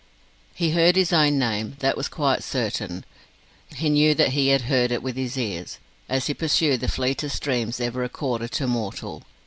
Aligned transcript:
He 0.55 0.71
heard 0.71 0.95
his 0.95 1.13
own 1.13 1.37
name: 1.37 1.75
that 1.77 1.95
was 1.95 2.07
quite 2.07 2.41
certain. 2.43 3.05
He 3.75 3.87
knew 3.87 4.15
that 4.15 4.29
he 4.29 4.49
heard 4.51 4.91
it 4.91 5.03
with 5.03 5.15
his 5.15 5.37
ears, 5.37 5.77
as 6.09 6.25
he 6.25 6.33
pursued 6.33 6.79
the 6.79 6.87
fleetest 6.87 7.39
dreams 7.43 7.79
ever 7.79 8.03
accorded 8.03 8.51
to 8.53 8.65
mortal. 8.65 9.21